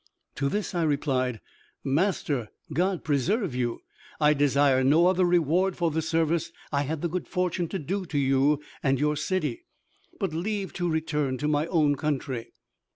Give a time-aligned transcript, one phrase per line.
[0.33, 1.41] To this I replied:
[1.83, 3.81] "Master, God preserve you.
[4.19, 8.07] I desire no other reward for the service I had the good fortune to do
[8.07, 9.65] to you and your city
[10.19, 12.49] but leave to return to my own country."